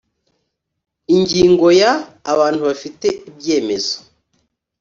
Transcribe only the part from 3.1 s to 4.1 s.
ibyemezo